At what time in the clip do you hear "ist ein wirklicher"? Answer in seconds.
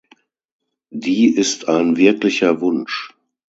1.35-2.59